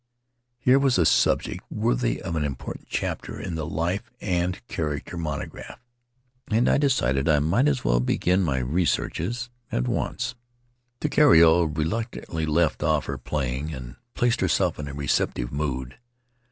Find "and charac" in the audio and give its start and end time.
4.19-5.05